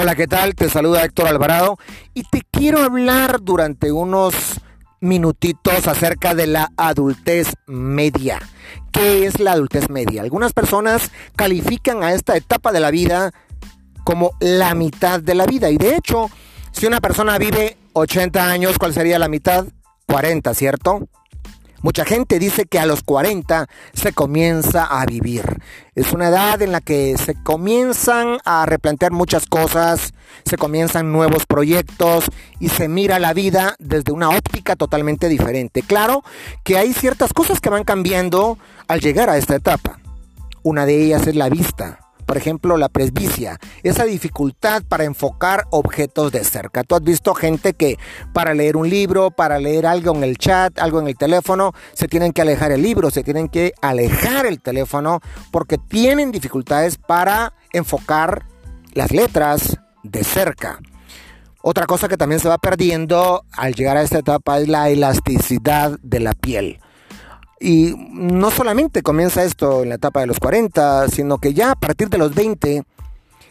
[0.00, 0.54] Hola, ¿qué tal?
[0.54, 1.76] Te saluda Héctor Alvarado
[2.14, 4.34] y te quiero hablar durante unos
[4.98, 8.38] minutitos acerca de la adultez media.
[8.92, 10.22] ¿Qué es la adultez media?
[10.22, 13.32] Algunas personas califican a esta etapa de la vida
[14.02, 16.30] como la mitad de la vida y de hecho,
[16.72, 19.66] si una persona vive 80 años, ¿cuál sería la mitad?
[20.06, 21.08] 40, ¿cierto?
[21.82, 25.62] Mucha gente dice que a los 40 se comienza a vivir.
[25.94, 30.12] Es una edad en la que se comienzan a replantear muchas cosas,
[30.44, 32.26] se comienzan nuevos proyectos
[32.58, 35.82] y se mira la vida desde una óptica totalmente diferente.
[35.82, 36.22] Claro
[36.64, 40.00] que hay ciertas cosas que van cambiando al llegar a esta etapa.
[40.62, 46.30] Una de ellas es la vista por ejemplo, la presbicia, esa dificultad para enfocar objetos
[46.30, 46.84] de cerca.
[46.84, 47.98] Tú has visto gente que
[48.32, 52.06] para leer un libro, para leer algo en el chat, algo en el teléfono, se
[52.06, 55.18] tienen que alejar el libro, se tienen que alejar el teléfono
[55.50, 58.46] porque tienen dificultades para enfocar
[58.92, 60.78] las letras de cerca.
[61.62, 65.98] Otra cosa que también se va perdiendo al llegar a esta etapa es la elasticidad
[66.04, 66.78] de la piel.
[67.62, 71.76] Y no solamente comienza esto en la etapa de los 40, sino que ya a
[71.76, 72.84] partir de los 20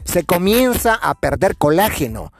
[0.03, 2.33] se comienza a perder colágeno.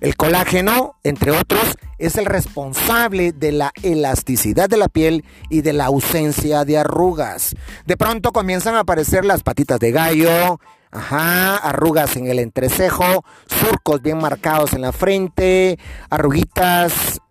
[0.00, 1.62] El colágeno, entre otros,
[1.98, 7.54] es el responsable de la elasticidad de la piel y de la ausencia de arrugas.
[7.86, 10.58] De pronto comienzan a aparecer las patitas de gallo,
[10.90, 15.78] ajá, arrugas en el entrecejo, surcos bien marcados en la frente,
[16.10, 17.21] arruguitas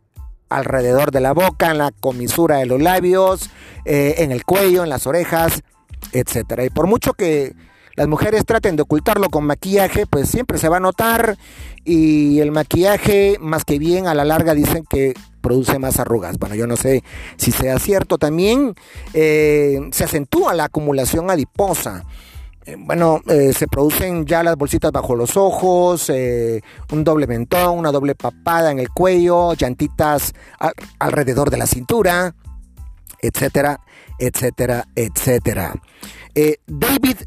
[0.52, 3.50] alrededor de la boca, en la comisura de los labios,
[3.86, 5.64] eh, en el cuello, en las orejas,
[6.12, 6.66] etcétera.
[6.66, 7.54] Y por mucho que
[7.96, 11.38] las mujeres traten de ocultarlo con maquillaje, pues siempre se va a notar
[11.84, 16.38] y el maquillaje más que bien a la larga dicen que produce más arrugas.
[16.38, 17.04] Bueno, yo no sé
[17.38, 18.18] si sea cierto.
[18.18, 18.76] También
[19.14, 22.04] eh, se acentúa la acumulación adiposa.
[22.66, 27.80] Eh, bueno, eh, se producen ya las bolsitas bajo los ojos, eh, un doble mentón,
[27.80, 30.34] una doble papada en el cuello, llantitas
[31.00, 32.36] alrededor de la cintura,
[33.20, 33.80] etcétera,
[34.20, 35.74] etcétera, etcétera.
[36.68, 37.18] David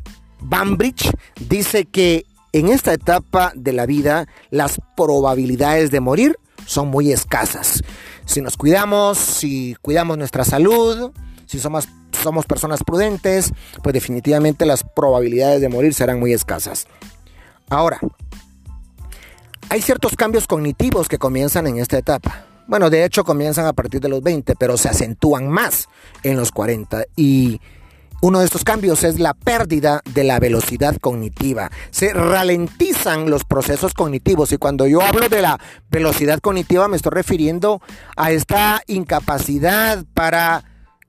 [0.41, 1.11] Bambridge
[1.41, 7.83] dice que en esta etapa de la vida las probabilidades de morir son muy escasas.
[8.25, 11.13] Si nos cuidamos, si cuidamos nuestra salud,
[11.47, 11.89] si somos
[12.25, 16.87] somos personas prudentes, pues definitivamente las probabilidades de morir serán muy escasas.
[17.69, 18.01] Ahora,
[19.69, 22.47] hay ciertos cambios cognitivos que comienzan en esta etapa.
[22.67, 25.89] Bueno, de hecho comienzan a partir de los 20, pero se acentúan más
[26.23, 27.61] en los 40 y
[28.23, 31.71] uno de estos cambios es la pérdida de la velocidad cognitiva.
[31.91, 37.13] Se ralentizan los procesos cognitivos y cuando yo hablo de la velocidad cognitiva me estoy
[37.13, 37.83] refiriendo
[38.17, 40.65] a esta incapacidad para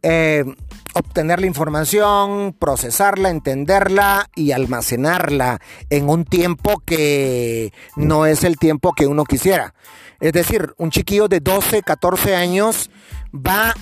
[0.07, 0.45] eh,
[0.93, 8.93] obtener la información, procesarla, entenderla y almacenarla en un tiempo que no es el tiempo
[8.93, 9.73] que uno quisiera.
[10.19, 12.91] Es decir, un chiquillo de 12, 14 años
[13.33, 13.73] va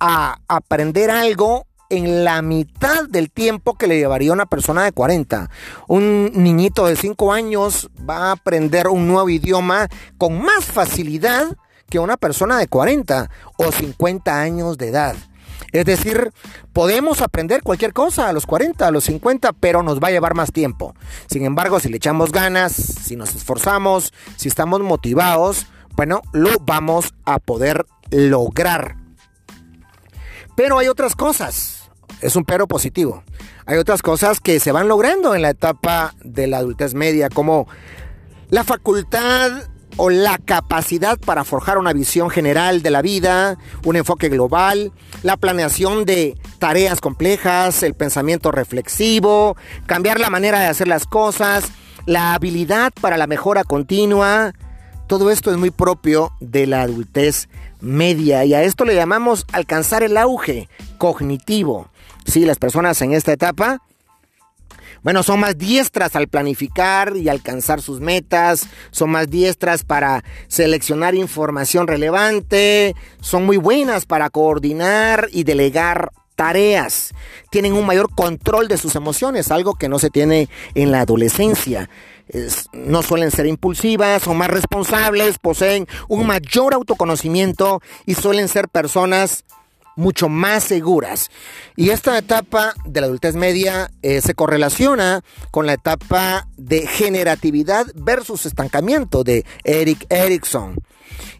[0.00, 5.48] a aprender algo en la mitad del tiempo que le llevaría una persona de 40.
[5.86, 9.86] Un niñito de 5 años va a aprender un nuevo idioma
[10.18, 11.56] con más facilidad
[11.88, 15.14] que una persona de 40 o 50 años de edad.
[15.72, 16.32] Es decir,
[16.72, 20.34] podemos aprender cualquier cosa a los 40, a los 50, pero nos va a llevar
[20.34, 20.94] más tiempo.
[21.30, 27.14] Sin embargo, si le echamos ganas, si nos esforzamos, si estamos motivados, bueno, lo vamos
[27.24, 28.96] a poder lograr.
[30.56, 31.90] Pero hay otras cosas.
[32.20, 33.22] Es un pero positivo.
[33.66, 37.68] Hay otras cosas que se van logrando en la etapa de la adultez media, como
[38.50, 44.28] la facultad o la capacidad para forjar una visión general de la vida, un enfoque
[44.28, 44.92] global,
[45.24, 51.64] la planeación de tareas complejas, el pensamiento reflexivo, cambiar la manera de hacer las cosas,
[52.06, 54.54] la habilidad para la mejora continua.
[55.08, 57.48] Todo esto es muy propio de la adultez
[57.80, 61.88] media y a esto le llamamos alcanzar el auge cognitivo.
[62.24, 63.82] Sí, las personas en esta etapa
[65.02, 71.14] bueno, son más diestras al planificar y alcanzar sus metas, son más diestras para seleccionar
[71.14, 77.12] información relevante, son muy buenas para coordinar y delegar tareas,
[77.50, 81.90] tienen un mayor control de sus emociones, algo que no se tiene en la adolescencia.
[82.72, 89.44] no suelen ser impulsivas, son más responsables, poseen un mayor autoconocimiento y suelen ser personas
[89.98, 91.30] mucho más seguras.
[91.76, 97.86] Y esta etapa de la adultez media eh, se correlaciona con la etapa de generatividad
[97.94, 100.76] versus estancamiento de Eric Erickson.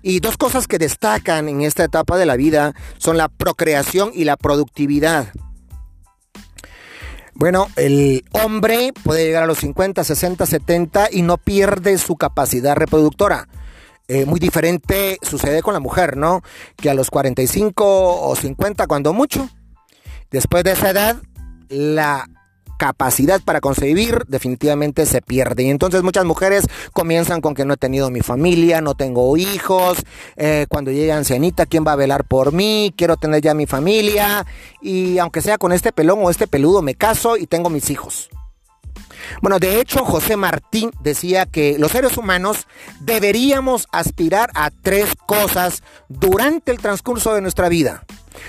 [0.03, 4.25] Y dos cosas que destacan en esta etapa de la vida son la procreación y
[4.25, 5.33] la productividad.
[7.35, 12.75] Bueno, el hombre puede llegar a los 50, 60, 70 y no pierde su capacidad
[12.75, 13.47] reproductora.
[14.09, 16.43] Eh, muy diferente sucede con la mujer, ¿no?
[16.77, 19.51] Que a los 45 o 50, cuando mucho,
[20.31, 21.17] después de esa edad,
[21.69, 22.27] la
[22.79, 25.65] capacidad para concebir definitivamente se pierde.
[25.65, 26.65] Y entonces muchas mujeres
[26.95, 29.99] comienzan con que no he tenido mi familia, no tengo hijos,
[30.37, 32.95] eh, cuando llegue ancianita, ¿quién va a velar por mí?
[32.97, 34.47] Quiero tener ya mi familia
[34.81, 38.31] y aunque sea con este pelón o este peludo, me caso y tengo mis hijos.
[39.43, 42.67] Bueno, de hecho, José Martín decía que los seres humanos
[43.01, 48.05] deberíamos aspirar a tres cosas durante el transcurso de nuestra vida.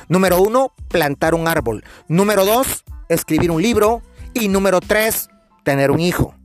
[0.07, 1.83] Número uno, plantar un árbol.
[2.07, 4.01] Número dos, escribir un libro.
[4.33, 5.29] Y número tres,
[5.63, 6.35] tener un hijo.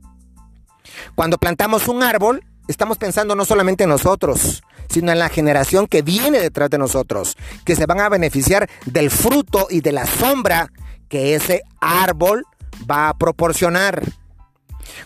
[1.13, 6.01] Cuando plantamos un árbol, estamos pensando no solamente en nosotros, sino en la generación que
[6.01, 10.71] viene detrás de nosotros, que se van a beneficiar del fruto y de la sombra
[11.09, 12.45] que ese árbol
[12.89, 14.03] va a proporcionar.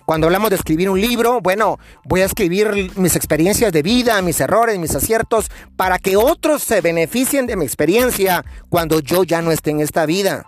[0.05, 4.39] Cuando hablamos de escribir un libro, bueno, voy a escribir mis experiencias de vida, mis
[4.39, 9.51] errores, mis aciertos, para que otros se beneficien de mi experiencia cuando yo ya no
[9.51, 10.45] esté en esta vida.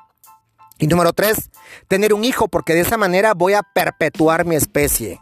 [0.79, 1.51] Y número tres,
[1.87, 5.19] tener un hijo, porque de esa manera voy a perpetuar mi especie.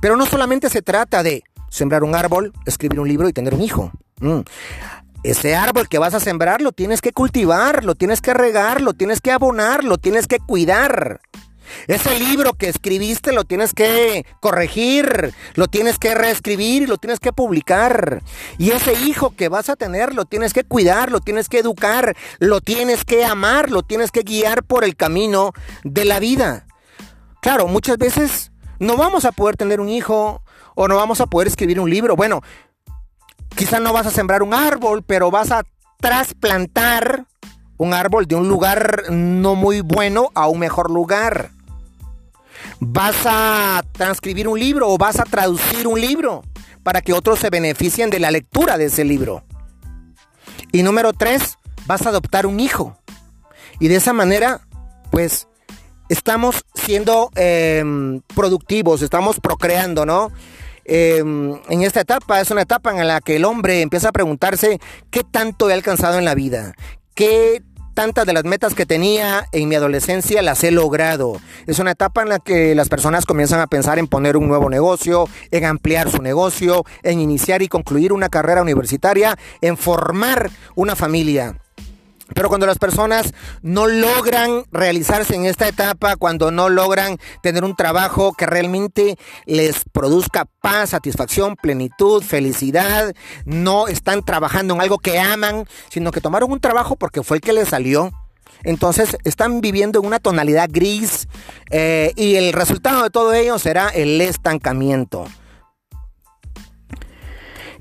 [0.00, 3.60] Pero no solamente se trata de sembrar un árbol, escribir un libro y tener un
[3.60, 3.92] hijo.
[4.20, 4.40] Mm.
[5.26, 8.92] Ese árbol que vas a sembrar lo tienes que cultivar, lo tienes que regar, lo
[8.92, 11.20] tienes que abonar, lo tienes que cuidar.
[11.88, 17.18] Ese libro que escribiste lo tienes que corregir, lo tienes que reescribir y lo tienes
[17.18, 18.22] que publicar.
[18.56, 22.16] Y ese hijo que vas a tener lo tienes que cuidar, lo tienes que educar,
[22.38, 26.68] lo tienes que amar, lo tienes que guiar por el camino de la vida.
[27.42, 30.44] Claro, muchas veces no vamos a poder tener un hijo
[30.76, 32.14] o no vamos a poder escribir un libro.
[32.14, 32.42] Bueno,
[33.54, 35.62] quizá no vas a sembrar un árbol, pero vas a
[36.00, 37.26] trasplantar
[37.78, 41.50] un árbol de un lugar no muy bueno a un mejor lugar
[42.80, 46.42] vas a transcribir un libro o vas a traducir un libro
[46.82, 49.44] para que otros se beneficien de la lectura de ese libro.
[50.72, 52.96] Y número tres, vas a adoptar un hijo.
[53.80, 54.60] Y de esa manera,
[55.10, 55.48] pues,
[56.08, 60.30] estamos siendo em, productivos, estamos procreando, ¿no?
[60.88, 64.80] Em, en esta etapa es una etapa en la que el hombre empieza a preguntarse
[65.10, 66.74] qué tanto he alcanzado en la vida,
[67.14, 67.62] qué
[67.96, 71.40] tantas de las metas que tenía en mi adolescencia las he logrado.
[71.66, 74.68] Es una etapa en la que las personas comienzan a pensar en poner un nuevo
[74.70, 80.94] negocio, en ampliar su negocio, en iniciar y concluir una carrera universitaria, en formar una
[80.94, 81.56] familia.
[82.34, 83.32] Pero cuando las personas
[83.62, 89.84] no logran realizarse en esta etapa, cuando no logran tener un trabajo que realmente les
[89.92, 93.14] produzca paz, satisfacción, plenitud, felicidad,
[93.44, 97.40] no están trabajando en algo que aman, sino que tomaron un trabajo porque fue el
[97.40, 98.10] que les salió.
[98.64, 101.28] Entonces están viviendo en una tonalidad gris
[101.70, 105.26] eh, y el resultado de todo ello será el estancamiento.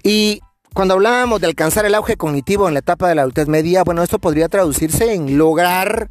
[0.03, 0.41] Y
[0.75, 4.03] cuando hablábamos de alcanzar el auge cognitivo en la etapa de la adultez media, bueno,
[4.03, 6.09] esto podría traducirse en lograr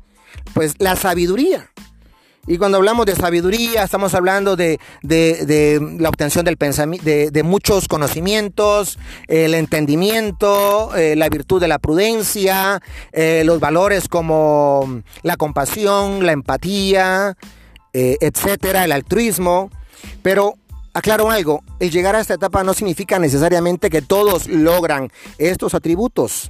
[0.54, 1.70] pues la sabiduría.
[2.46, 8.98] Y cuando hablamos de sabiduría, estamos hablando de, la obtención del pensamiento, de, muchos conocimientos,
[9.28, 12.80] el entendimiento, eh, la virtud de la prudencia,
[13.12, 17.36] eh, los valores como la compasión, la empatía,
[17.92, 19.68] eh, etcétera, el altruismo.
[20.22, 20.54] Pero
[20.94, 26.46] Aclaro algo, el llegar a esta etapa no significa necesariamente que todos logran estos atributos.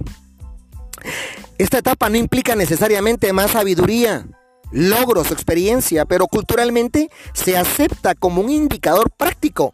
[1.57, 4.27] Esta etapa no implica necesariamente más sabiduría,
[4.71, 9.73] logros, experiencia, pero culturalmente se acepta como un indicador práctico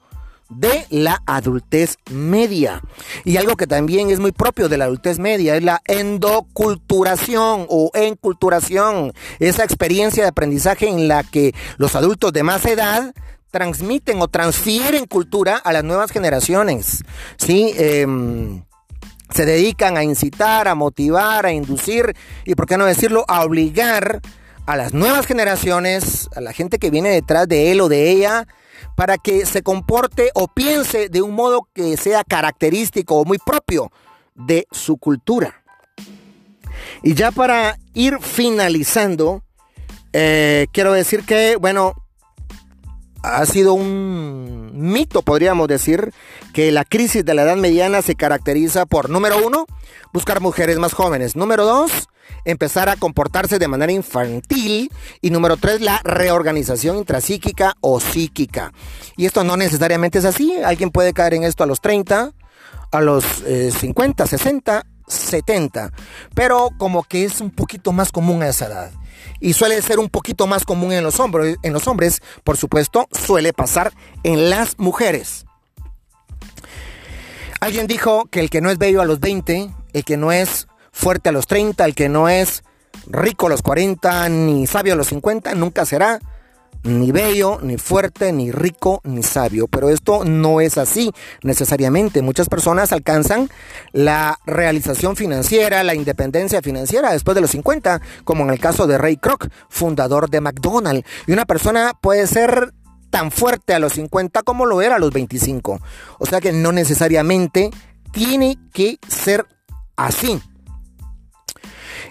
[0.49, 2.81] de la adultez media.
[3.25, 7.91] Y algo que también es muy propio de la adultez media es la endoculturación o
[7.93, 13.13] enculturación, esa experiencia de aprendizaje en la que los adultos de más edad
[13.51, 17.03] transmiten o transfieren cultura a las nuevas generaciones.
[17.37, 17.73] ¿sí?
[17.77, 18.63] Em,
[19.33, 22.15] se dedican a incitar, a motivar, a inducir
[22.45, 24.21] y, por qué no decirlo, a obligar
[24.65, 28.47] a las nuevas generaciones, a la gente que viene detrás de él o de ella,
[28.95, 33.91] para que se comporte o piense de un modo que sea característico o muy propio
[34.35, 35.63] de su cultura.
[37.03, 39.43] Y ya para ir finalizando,
[40.13, 41.93] eh, quiero decir que, bueno,
[43.23, 46.13] ha sido un mito, podríamos decir,
[46.53, 49.65] que la crisis de la edad mediana se caracteriza por, número uno,
[50.13, 51.35] buscar mujeres más jóvenes.
[51.35, 52.09] Número dos,
[52.45, 54.91] empezar a comportarse de manera infantil.
[55.21, 58.73] Y número tres, la reorganización intrapsíquica o psíquica.
[59.17, 60.55] Y esto no necesariamente es así.
[60.63, 62.31] Alguien puede caer en esto a los 30,
[62.91, 65.91] a los 50, 60, 70,
[66.33, 68.91] pero como que es un poquito más común a esa edad.
[69.39, 73.07] Y suele ser un poquito más común en los hombres, en los hombres, por supuesto,
[73.11, 73.91] suele pasar
[74.23, 75.45] en las mujeres.
[77.59, 80.67] Alguien dijo que el que no es bello a los 20, el que no es
[80.91, 82.63] fuerte a los 30, el que no es
[83.07, 86.19] rico a los 40, ni sabio a los 50, nunca será
[86.83, 89.67] ni bello, ni fuerte, ni rico, ni sabio.
[89.67, 91.11] Pero esto no es así
[91.43, 92.21] necesariamente.
[92.21, 93.49] Muchas personas alcanzan
[93.91, 98.97] la realización financiera, la independencia financiera después de los 50, como en el caso de
[98.97, 101.07] Ray Kroc, fundador de McDonald's.
[101.27, 102.73] Y una persona puede ser
[103.09, 105.79] tan fuerte a los 50 como lo era a los 25.
[106.17, 107.69] O sea que no necesariamente
[108.11, 109.45] tiene que ser
[109.95, 110.41] así.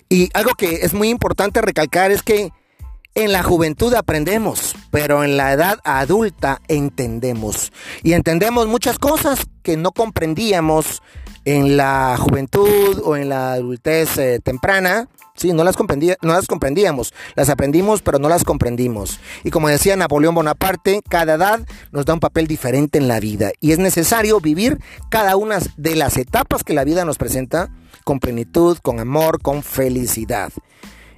[0.09, 2.53] Y algo que es muy importante recalcar es que
[3.15, 7.73] en la juventud aprendemos, pero en la edad adulta entendemos.
[8.03, 11.03] Y entendemos muchas cosas que no comprendíamos
[11.45, 15.09] en la juventud o en la adultez eh, temprana.
[15.35, 19.21] Sí, no las, no las comprendíamos, las aprendimos, pero no las comprendimos.
[19.43, 23.51] Y como decía Napoleón Bonaparte, cada edad nos da un papel diferente en la vida.
[23.59, 27.71] Y es necesario vivir cada una de las etapas que la vida nos presenta
[28.05, 30.53] con plenitud, con amor, con felicidad.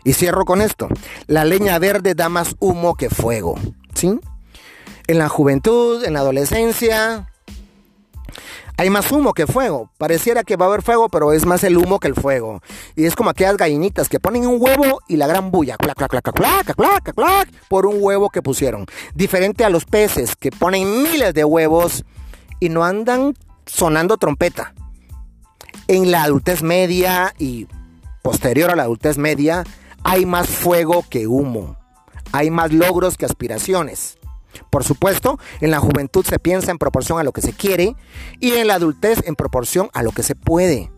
[0.04, 0.88] Y cierro con esto.
[1.26, 3.54] La leña verde da más humo que fuego.
[3.94, 4.18] ¿Sí?
[5.06, 7.28] En la juventud, en la adolescencia,
[8.76, 9.90] hay más humo que fuego.
[9.98, 12.60] Pareciera que va a haber fuego, pero es más el humo que el fuego.
[12.96, 16.10] Y es como aquellas gallinitas que ponen un huevo y la gran bulla, clac, clac,
[16.10, 18.86] clac, clac, clac, clac, por un huevo que pusieron.
[19.14, 22.04] Diferente a los peces que ponen miles de huevos
[22.60, 23.34] y no andan
[23.66, 24.74] sonando trompeta.
[25.86, 27.66] En la adultez media y
[28.22, 29.64] posterior a la adultez media,
[30.04, 31.76] hay más fuego que humo,
[32.32, 34.18] hay más logros que aspiraciones.
[34.70, 37.94] Por supuesto, en la juventud se piensa en proporción a lo que se quiere
[38.40, 40.90] y en la adultez en proporción a lo que se puede.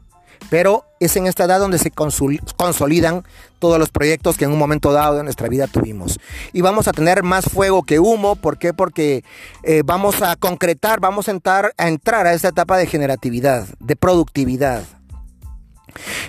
[0.51, 3.25] Pero es en esta edad donde se consolidan
[3.59, 6.21] todos los proyectos que en un momento dado de nuestra vida tuvimos.
[6.53, 8.37] Y vamos a tener más fuego que humo.
[8.37, 8.75] ¿Por qué?
[8.75, 9.25] Porque
[9.63, 13.97] eh, vamos a concretar, vamos a entrar, a entrar a esta etapa de generatividad, de
[13.97, 14.85] productividad.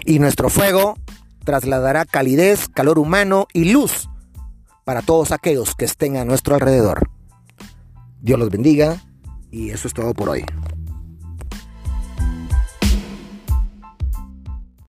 [0.06, 0.96] Y nuestro fuego
[1.46, 4.10] trasladará calidez, calor humano y luz
[4.84, 7.10] para todos aquellos que estén a nuestro alrededor.
[8.22, 8.98] Dios los bendiga
[9.52, 10.46] y eso es todo por hoy.